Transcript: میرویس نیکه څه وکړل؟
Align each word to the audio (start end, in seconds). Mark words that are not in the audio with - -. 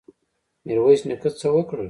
میرویس 0.65 1.01
نیکه 1.07 1.29
څه 1.39 1.47
وکړل؟ 1.53 1.79